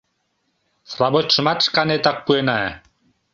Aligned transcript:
—Сравочшымат 0.91 1.59
шканетак 1.65 2.17
пуэна. 2.25 2.59